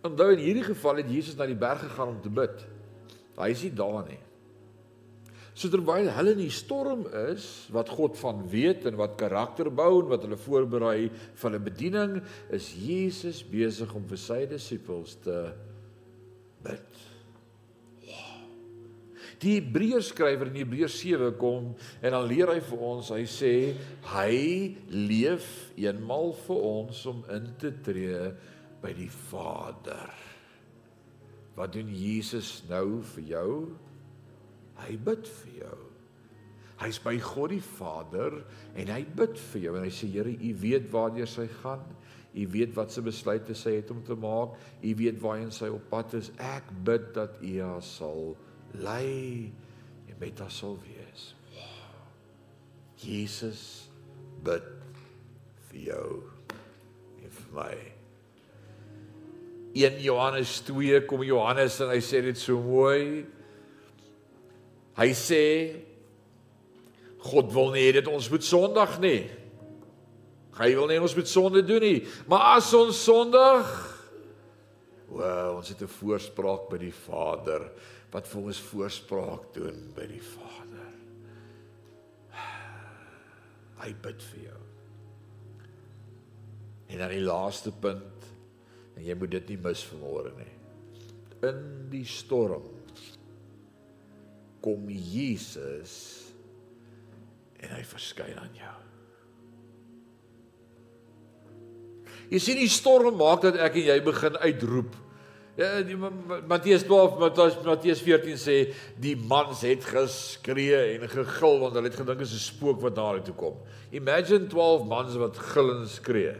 Onthou 0.00 0.30
in 0.32 0.40
hierdie 0.40 0.64
geval 0.64 1.02
het 1.02 1.10
Jesus 1.12 1.36
na 1.36 1.46
die 1.46 1.58
berg 1.58 1.82
gegaan 1.84 2.14
om 2.14 2.20
te 2.24 2.32
bid. 2.32 2.62
Hy 3.36 3.50
is 3.52 3.64
nie 3.66 3.74
daar 3.76 4.04
nie. 4.08 4.20
So 5.60 5.68
terwyl 5.68 6.06
hulle 6.16 6.32
in 6.32 6.40
die 6.40 6.54
storm 6.54 7.02
is 7.26 7.44
wat 7.74 7.90
God 7.92 8.14
van 8.16 8.46
weet 8.48 8.86
en 8.88 8.96
wat 8.96 9.18
karakter 9.20 9.68
bou 9.68 9.98
en 9.98 10.08
wat 10.08 10.22
hulle 10.24 10.38
voorberei 10.40 11.10
vir 11.36 11.50
'n 11.52 11.64
bediening, 11.64 12.22
is 12.48 12.72
Jesus 12.72 13.42
besig 13.44 13.92
om 13.94 14.06
vir 14.08 14.16
sy 14.16 14.46
disippels 14.46 15.18
te 15.20 15.52
bid. 16.64 16.88
Die 19.40 19.60
Hebreërs 19.60 20.08
skrywer 20.08 20.48
in 20.48 20.56
Hebreërs 20.60 20.96
7 21.00 21.36
kom 21.36 21.74
en 22.00 22.10
dan 22.10 22.26
leer 22.28 22.48
hy 22.54 22.60
vir 22.60 22.78
ons, 22.78 23.10
hy 23.10 23.24
sê 23.24 23.74
hy 24.14 24.76
leef 24.88 25.72
eenmal 25.76 26.32
vir 26.32 26.56
ons 26.56 27.06
om 27.06 27.22
in 27.28 27.52
te 27.58 27.72
tree 27.84 28.32
by 28.80 28.92
die 28.96 29.12
Vader. 29.28 30.08
Wat 31.54 31.72
doen 31.72 31.88
Jesus 31.92 32.62
nou 32.68 33.02
vir 33.02 33.24
jou? 33.24 33.76
Hy 34.80 34.96
bid 34.96 35.28
vir 35.40 35.56
jou. 35.64 35.78
Hy's 36.80 37.00
by 37.04 37.18
God 37.20 37.52
die 37.52 37.64
Vader 37.64 38.38
en 38.72 38.88
hy 38.88 39.02
bid 39.04 39.36
vir 39.50 39.66
jou 39.66 39.74
en 39.76 39.84
hy 39.84 39.92
sê 39.92 40.08
Here, 40.08 40.32
U 40.32 40.52
weet 40.62 40.88
waartoe 40.92 41.26
hy 41.28 41.48
gaan. 41.60 41.84
U 42.30 42.46
weet 42.54 42.76
wat 42.76 42.92
se 42.94 43.02
besluite 43.02 43.56
hy 43.64 43.74
het 43.80 43.90
om 43.90 44.00
te 44.06 44.14
maak. 44.14 44.54
U 44.80 44.94
weet 44.96 45.18
waarheen 45.20 45.50
hy 45.50 45.70
op 45.74 45.90
pad 45.90 46.14
is. 46.14 46.30
Ek 46.38 46.70
bid 46.86 47.10
dat 47.16 47.36
U 47.42 47.52
haar 47.58 47.84
sal 47.84 48.34
lei 48.78 49.50
en 50.08 50.16
met 50.20 50.38
haar 50.38 50.52
sal 50.54 50.78
wees. 50.86 51.34
Jesus 53.00 53.88
bid 54.44 54.66
vir 55.70 55.80
jou 55.90 56.08
en 57.20 57.32
vir 57.36 57.56
my. 57.56 57.74
1 59.80 60.00
Johannes 60.02 60.56
2 60.66 61.04
kom 61.08 61.22
Johannes 61.22 61.76
en 61.82 61.92
hy 61.92 62.00
sê 62.02 62.22
dit 62.24 62.38
so 62.38 62.58
mooi. 62.62 63.26
Hy 64.98 65.10
sê 65.16 65.44
God 67.20 67.52
wil 67.52 67.72
nie 67.74 67.90
dit 67.92 68.08
ons 68.08 68.30
moet 68.32 68.44
sondig 68.44 68.96
nie. 69.02 69.20
Hy 70.56 70.68
wil 70.76 70.88
nie 70.90 71.00
ons 71.00 71.16
moet 71.16 71.28
sonde 71.28 71.62
doen 71.64 71.84
nie. 71.84 72.00
Maar 72.28 72.56
as 72.56 72.70
ons 72.76 72.96
sondig, 73.04 73.68
wow, 75.12 75.58
ons 75.58 75.68
het 75.68 75.82
'n 75.82 75.94
voorspraak 76.00 76.68
by 76.70 76.78
die 76.78 76.96
Vader 77.06 77.70
wat 78.12 78.26
vir 78.26 78.42
ons 78.42 78.60
voorspraak 78.60 79.52
doen 79.54 79.92
by 79.94 80.06
die 80.06 80.22
Vader. 80.22 80.88
Hy 83.80 83.92
bid 84.02 84.22
vir 84.22 84.40
jou. 84.44 84.60
En 86.88 86.98
dan 86.98 87.08
die 87.08 87.24
laaste 87.24 87.70
punt 87.70 88.20
En 89.00 89.06
jy 89.08 89.16
moet 89.16 89.32
dit 89.32 89.54
nie 89.54 89.60
mis 89.64 89.82
vanmôre 89.88 90.30
nie. 90.36 90.50
In 91.48 91.60
die 91.88 92.04
storm 92.04 92.66
kom 94.64 94.88
Jesus 94.88 95.94
en 97.60 97.74
hy 97.76 97.82
verskyn 97.84 98.38
aan 98.40 98.56
jou. 98.56 98.76
Jy 102.30 102.38
sien 102.38 102.60
die 102.60 102.70
storm 102.70 103.16
maak 103.18 103.42
dat 103.42 103.58
ek 103.58 103.78
en 103.80 103.88
jy 103.90 103.96
begin 104.06 104.36
uitroep. 104.40 104.98
Ja, 105.58 105.82
Matteus 106.48 106.84
12 106.86 107.16
Matteus 107.20 107.56
Matteus 107.66 108.00
14 108.06 108.38
sê 108.40 108.56
die 109.02 109.16
mans 109.18 109.64
het 109.66 109.84
geskree 109.84 110.78
en 110.94 111.08
gegil 111.10 111.58
want 111.60 111.74
hulle 111.76 111.90
het 111.90 111.98
gedink 111.98 112.22
dit 112.22 112.28
is 112.28 112.38
'n 112.38 112.46
spook 112.54 112.80
wat 112.80 112.96
na 112.96 113.08
hulle 113.10 113.24
toe 113.26 113.34
kom. 113.34 113.56
Imagine 113.90 114.46
12 114.46 114.86
mans 114.86 115.16
wat 115.16 115.36
gil 115.36 115.70
en 115.74 115.88
skree. 115.88 116.36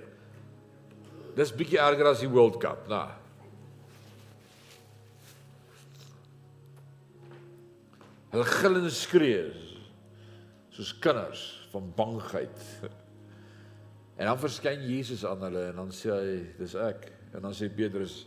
Dis 1.36 1.52
bietjie 1.52 1.78
erger 1.78 2.06
as 2.06 2.20
die 2.20 2.30
World 2.30 2.60
Cup, 2.60 2.88
nou. 2.88 3.19
Hulle 8.30 8.46
gil 8.46 8.78
en 8.78 8.90
skree 8.94 9.44
soos 10.70 10.92
kinders 11.02 11.42
van 11.72 11.92
bangheid. 11.96 12.66
En 14.20 14.28
dan 14.28 14.38
verskyn 14.38 14.82
Jesus 14.84 15.24
aan 15.24 15.42
hulle 15.46 15.70
en 15.70 15.78
dan 15.80 15.92
sê 15.96 16.10
hy, 16.12 16.32
dis 16.58 16.74
ek. 16.76 17.06
En 17.34 17.44
dan 17.46 17.54
sê 17.56 17.70
Petrus, 17.72 18.24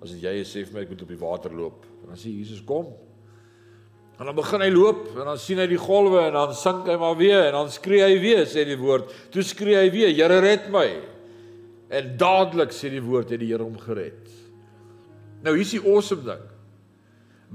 as 0.00 0.14
dit 0.14 0.22
jy 0.24 0.38
is, 0.40 0.50
sê 0.50 0.62
vir 0.64 0.76
my 0.76 0.84
ek 0.86 0.94
moet 0.94 1.02
op 1.04 1.10
die 1.12 1.20
water 1.20 1.52
loop. 1.54 1.82
En 2.02 2.14
dan 2.14 2.20
sê 2.20 2.32
Jesus, 2.32 2.62
kom. 2.64 2.88
En 4.14 4.30
dan 4.30 4.36
begin 4.38 4.62
hy 4.62 4.70
loop 4.70 5.08
en 5.10 5.26
dan 5.26 5.38
sien 5.42 5.58
hy 5.58 5.66
die 5.68 5.80
golwe 5.80 6.20
en 6.28 6.36
dan 6.36 6.54
sink 6.54 6.86
hy 6.86 6.94
maar 7.00 7.16
weer 7.18 7.48
en 7.48 7.56
dan 7.56 7.70
skree 7.74 8.04
hy 8.06 8.18
weer, 8.22 8.44
sê 8.46 8.62
die 8.66 8.78
woord. 8.78 9.10
Toe 9.34 9.42
skree 9.42 9.80
hy 9.80 9.90
weer, 9.92 10.12
Here 10.14 10.38
red 10.42 10.70
my. 10.72 10.86
En 11.94 12.14
dadelik 12.18 12.72
sê 12.74 12.92
die 12.94 13.02
woord 13.02 13.34
het 13.34 13.42
die 13.42 13.50
Here 13.50 13.66
hom 13.66 13.76
gered. 13.82 14.30
Nou 15.44 15.56
hier's 15.58 15.74
die 15.74 15.82
awesome 15.82 16.24
ding. 16.26 16.44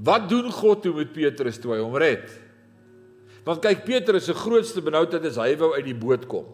Wat 0.00 0.28
doen 0.28 0.48
God 0.52 0.82
toe 0.82 0.94
met 0.96 1.12
Petrus 1.12 1.58
toe 1.60 1.74
hy 1.74 1.82
hom 1.82 1.96
red? 2.00 2.30
Want 3.44 3.62
kyk 3.64 3.84
Petrus 3.84 4.28
se 4.28 4.36
grootste 4.36 4.82
benoudheid 4.84 5.24
is 5.28 5.38
hy 5.40 5.52
wou 5.60 5.72
uit 5.76 5.86
die 5.86 5.96
boot 5.96 6.26
kom. 6.30 6.48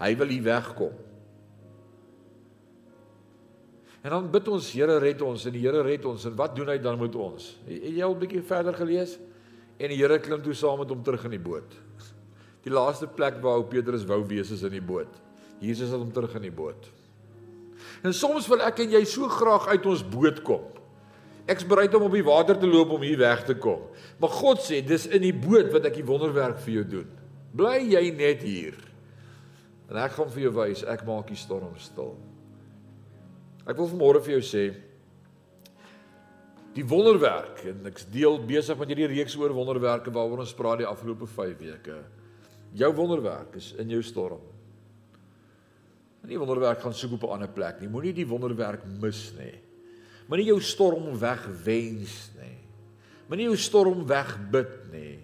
Hy 0.00 0.12
wil 0.20 0.32
hier 0.34 0.44
wegkom. 0.44 0.94
En 4.06 4.12
dan 4.14 4.28
bid 4.30 4.48
ons 4.52 4.68
Here 4.70 4.98
red 5.02 5.22
ons 5.24 5.46
en 5.48 5.54
die 5.56 5.64
Here 5.64 5.82
red 5.82 6.04
ons 6.06 6.28
en 6.28 6.36
wat 6.38 6.54
doen 6.56 6.68
hy 6.70 6.76
dan 6.82 6.98
met 7.00 7.16
ons? 7.18 7.56
Het 7.66 7.88
jy 7.90 8.04
al 8.04 8.14
'n 8.14 8.20
bietjie 8.20 8.42
verder 8.42 8.74
gelees? 8.74 9.18
En 9.78 9.88
die 9.88 9.98
Here 9.98 10.18
klim 10.18 10.42
toe 10.42 10.54
saam 10.54 10.78
met 10.78 10.88
hom 10.88 11.02
terug 11.02 11.24
in 11.24 11.30
die 11.30 11.42
boot. 11.42 11.74
Die 12.66 12.72
laaste 12.72 13.06
plek 13.06 13.40
waar 13.42 13.60
ou 13.60 13.64
Petrus 13.64 14.04
wou 14.04 14.26
wees 14.26 14.50
is 14.50 14.62
in 14.62 14.72
die 14.72 14.82
boot. 14.82 15.12
Jesus 15.60 15.88
het 15.88 15.98
hom 15.98 16.10
terug 16.12 16.34
in 16.34 16.42
die 16.42 16.50
boot. 16.50 16.90
En 18.02 18.12
soms 18.12 18.48
wil 18.48 18.60
ek 18.60 18.80
en 18.82 18.90
jy 18.90 19.04
so 19.04 19.28
graag 19.28 19.68
uit 19.68 19.86
ons 19.86 20.02
boot 20.02 20.42
kom. 20.42 20.75
Ek's 21.46 21.66
bereid 21.66 21.94
om 21.94 22.08
op 22.08 22.14
die 22.16 22.26
water 22.26 22.58
te 22.58 22.66
loop 22.66 22.96
om 22.96 23.04
hier 23.06 23.18
weg 23.20 23.44
te 23.46 23.54
kom. 23.54 23.84
Maar 24.18 24.32
God 24.34 24.64
sê, 24.64 24.80
dis 24.82 25.06
in 25.06 25.22
die 25.22 25.34
boot 25.34 25.70
wat 25.74 25.86
ek 25.86 26.00
die 26.00 26.06
wonderwerk 26.06 26.58
vir 26.64 26.80
jou 26.80 26.86
doen. 26.96 27.12
Bly 27.56 27.78
jy 27.92 28.02
net 28.16 28.42
hier. 28.42 28.74
En 29.86 30.00
ek 30.02 30.16
gaan 30.16 30.32
vir 30.34 30.48
jou 30.48 30.52
wys, 30.58 30.82
ek 30.90 31.04
maak 31.06 31.30
die 31.30 31.38
storm 31.38 31.76
stil. 31.78 32.16
Ek 33.66 33.78
wil 33.78 33.88
vanmôre 33.90 34.22
vir 34.22 34.38
jou 34.38 34.44
sê 34.46 34.66
die 36.76 36.84
wonderwerk 36.84 37.62
en 37.70 37.86
ek's 37.88 38.04
deel 38.12 38.34
besig 38.44 38.76
met 38.76 38.90
hierdie 38.92 39.08
reeks 39.08 39.32
oor 39.40 39.54
wonderwerke 39.56 40.12
waaroor 40.12 40.42
ons 40.44 40.52
praat 40.52 40.82
die 40.82 40.88
afgelope 40.88 41.24
5 41.24 41.54
weke. 41.62 41.96
Jou 42.76 42.90
wonderwerk 42.98 43.56
is 43.56 43.70
in 43.80 43.94
jou 43.94 44.02
storm. 44.04 44.42
Nie 46.26 46.40
wonderwerk 46.42 46.82
gaan 46.82 46.92
soek 46.92 47.14
op 47.16 47.24
'n 47.24 47.32
ander 47.38 47.48
plek 47.48 47.80
nie. 47.80 47.88
Moenie 47.88 48.12
die 48.12 48.26
wonderwerk 48.28 48.84
mis 49.00 49.32
nie. 49.38 49.54
Moenie 50.26 50.48
jou 50.50 50.58
storm 50.64 51.12
wegwens 51.20 52.14
nie. 52.40 52.56
Moenie 53.30 53.48
jou 53.48 53.58
storm 53.60 54.04
wegbid 54.08 54.74
nie. 54.92 55.18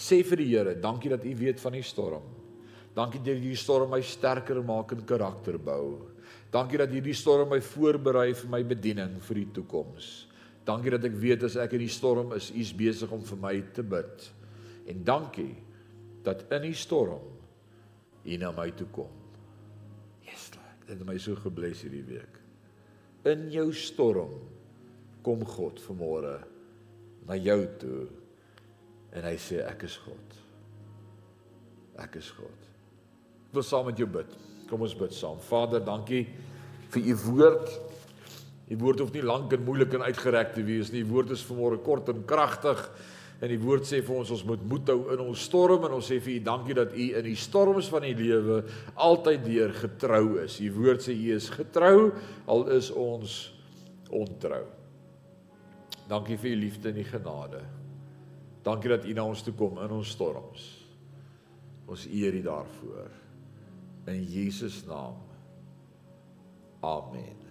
Sê 0.00 0.22
vir 0.24 0.40
die 0.40 0.48
Here, 0.52 0.74
dankie 0.80 1.12
dat 1.12 1.26
U 1.28 1.34
weet 1.36 1.60
van 1.60 1.76
die 1.76 1.84
storm. 1.84 2.24
Dankie 2.96 3.20
dat 3.20 3.36
hierdie 3.36 3.58
storm 3.58 3.92
my 3.92 4.00
sterker 4.02 4.62
maak 4.66 4.94
in 4.96 5.04
karakter 5.06 5.58
bou. 5.60 6.10
Dankie 6.50 6.80
dat 6.80 6.90
hierdie 6.90 7.14
storm 7.14 7.52
my 7.52 7.60
voorberei 7.62 8.32
vir 8.34 8.50
my 8.50 8.62
bediening 8.66 9.20
vir 9.28 9.42
die 9.42 9.50
toekoms. 9.60 10.10
Dankie 10.66 10.96
dat 10.96 11.06
ek 11.06 11.20
weet 11.20 11.44
as 11.46 11.56
ek 11.60 11.76
in 11.76 11.84
die 11.84 11.92
storm 11.92 12.34
is, 12.36 12.50
U 12.50 12.60
is 12.60 12.74
besig 12.76 13.12
om 13.12 13.22
vir 13.24 13.40
my 13.44 13.54
te 13.76 13.84
bid. 13.86 14.26
En 14.90 15.04
dankie 15.06 15.54
dat 16.26 16.48
in 16.56 16.70
die 16.70 16.76
storm 16.76 17.22
U 18.20 18.36
na 18.40 18.50
my 18.56 18.68
toe 18.76 18.88
kom 18.92 19.20
het 20.90 21.06
my 21.06 21.18
so 21.22 21.38
gebless 21.38 21.84
hierdie 21.86 22.04
week. 22.08 22.39
In 23.28 23.50
jou 23.52 23.68
storm 23.76 24.38
kom 25.24 25.42
God 25.44 25.80
vanmôre 25.84 26.38
na 27.28 27.36
jou 27.36 27.58
toe 27.80 28.06
en 29.12 29.26
hy 29.26 29.34
sê 29.42 29.60
ek 29.66 29.84
is 29.88 29.98
God. 30.00 30.38
Ek 32.00 32.16
is 32.16 32.30
God. 32.32 32.68
Ek 33.50 33.58
wil 33.58 33.66
saam 33.66 33.90
met 33.90 34.00
jou 34.00 34.08
bid. 34.08 34.32
Kom 34.70 34.86
ons 34.86 34.96
bid 34.96 35.12
saam. 35.12 35.40
Vader, 35.50 35.82
dankie 35.84 36.24
vir 36.94 37.10
u 37.12 37.16
woord. 37.26 37.72
U 38.70 38.78
woord 38.80 39.02
hoef 39.02 39.12
nie 39.12 39.26
lank 39.26 39.52
en 39.52 39.66
moeilik 39.66 39.98
en 39.98 40.06
uitgereg 40.06 40.54
te 40.54 40.64
wees 40.64 40.92
nie. 40.94 41.02
Die 41.02 41.10
woord 41.10 41.34
is 41.34 41.44
vanmôre 41.44 41.80
kort 41.84 42.08
en 42.12 42.22
kragtig 42.24 42.80
En 43.40 43.48
die 43.48 43.60
woord 43.60 43.86
sê 43.88 44.02
vir 44.04 44.18
ons 44.20 44.32
ons 44.34 44.42
moet 44.44 44.64
moed 44.68 44.90
hou 44.92 44.98
in 45.14 45.22
ons 45.24 45.44
storm 45.48 45.86
en 45.88 45.94
ons 45.96 46.10
sê 46.12 46.18
vir 46.20 46.36
U 46.36 46.42
dankie 46.44 46.76
dat 46.76 46.92
U 46.92 47.06
in 47.20 47.24
die 47.24 47.38
storms 47.40 47.88
van 47.92 48.04
die 48.04 48.16
lewe 48.18 48.60
altyd 49.00 49.46
deur 49.46 49.72
getrou 49.78 50.24
is. 50.42 50.58
U 50.60 50.68
woord 50.76 51.06
sê 51.06 51.16
U 51.16 51.30
is 51.38 51.48
getrou 51.54 52.10
al 52.52 52.66
is 52.76 52.90
ons 52.92 53.38
ontrou. 54.12 54.66
Dankie 56.10 56.36
vir 56.42 56.52
U 56.52 56.60
liefde 56.66 56.92
en 56.92 57.00
U 57.00 57.06
genade. 57.08 57.64
Dankie 58.66 58.92
dat 58.92 59.08
U 59.08 59.16
na 59.16 59.24
ons 59.24 59.44
toe 59.46 59.56
kom 59.56 59.80
in 59.80 59.96
ons 59.96 60.12
storms. 60.12 60.68
Ons 61.88 62.04
eer 62.12 62.36
U 62.36 62.42
daarvoor. 62.44 63.12
In 64.10 64.24
Jesus 64.28 64.82
naam. 64.88 65.16
Amen. 66.84 67.49